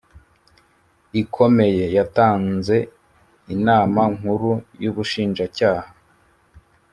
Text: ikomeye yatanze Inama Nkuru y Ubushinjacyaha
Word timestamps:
ikomeye 1.21 1.83
yatanze 1.97 2.77
Inama 3.55 4.01
Nkuru 4.15 4.51
y 4.83 4.85
Ubushinjacyaha 4.91 5.89